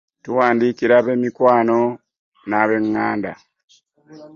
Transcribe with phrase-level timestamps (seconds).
[0.23, 1.79] Tuwandiikira b'eikwano
[2.49, 3.33] ne b'eŋŋanda.